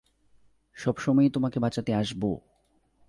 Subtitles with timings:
[0.75, 2.39] সবসময়ই তোমাকে বাঁচাতে আসবো।